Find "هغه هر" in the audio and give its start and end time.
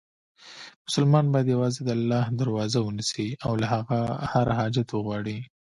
3.73-4.47